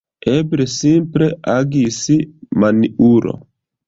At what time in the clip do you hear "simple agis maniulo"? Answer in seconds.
0.75-3.35